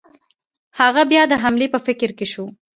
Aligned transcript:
هغه 0.79 1.01
بیا 1.11 1.23
د 1.27 1.33
حملې 1.43 1.67
په 1.73 1.79
فکر 1.87 2.09
کې 2.17 2.25
شو. 2.33 2.45